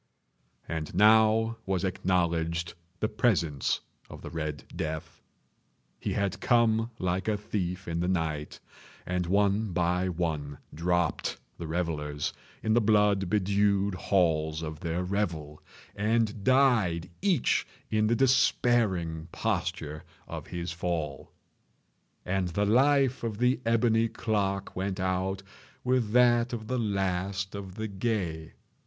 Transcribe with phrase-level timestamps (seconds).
[0.67, 5.21] And now was acknowledged the presence of the Red Death.
[5.99, 8.59] He had come like a thief in the night.
[9.05, 12.33] And one by one dropped the revellers
[12.63, 15.61] in the blood bedewed halls of their revel,
[15.95, 21.31] and died each in the despairing posture of his fall.
[22.25, 25.43] And the life of the ebony clock went out
[25.83, 28.53] with that of the last of the gay.